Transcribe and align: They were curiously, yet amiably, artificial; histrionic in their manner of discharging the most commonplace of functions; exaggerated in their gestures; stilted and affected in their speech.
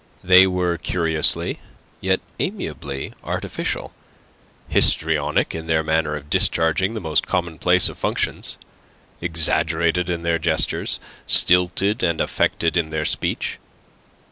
They 0.23 0.47
were 0.47 0.79
curiously, 0.79 1.59
yet 1.99 2.21
amiably, 2.39 3.13
artificial; 3.23 3.93
histrionic 4.67 5.53
in 5.53 5.67
their 5.67 5.83
manner 5.83 6.15
of 6.15 6.27
discharging 6.27 6.95
the 6.95 6.99
most 6.99 7.27
commonplace 7.27 7.87
of 7.87 7.99
functions; 7.99 8.57
exaggerated 9.21 10.09
in 10.09 10.23
their 10.23 10.39
gestures; 10.39 10.99
stilted 11.27 12.01
and 12.01 12.19
affected 12.19 12.77
in 12.77 12.89
their 12.89 13.05
speech. 13.05 13.59